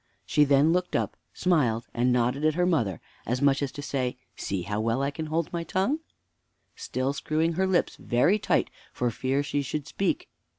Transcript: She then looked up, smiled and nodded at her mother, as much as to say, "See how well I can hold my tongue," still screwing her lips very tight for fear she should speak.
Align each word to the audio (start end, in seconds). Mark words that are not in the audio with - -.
She 0.25 0.45
then 0.45 0.73
looked 0.73 0.95
up, 0.95 1.15
smiled 1.31 1.85
and 1.93 2.11
nodded 2.11 2.43
at 2.43 2.55
her 2.55 2.65
mother, 2.65 2.99
as 3.27 3.39
much 3.39 3.61
as 3.61 3.71
to 3.73 3.83
say, 3.83 4.17
"See 4.35 4.63
how 4.63 4.81
well 4.81 5.03
I 5.03 5.11
can 5.11 5.27
hold 5.27 5.53
my 5.53 5.63
tongue," 5.63 5.99
still 6.75 7.13
screwing 7.13 7.53
her 7.53 7.67
lips 7.67 7.97
very 7.97 8.39
tight 8.39 8.71
for 8.91 9.11
fear 9.11 9.43
she 9.43 9.61
should 9.61 9.85
speak. 9.87 10.27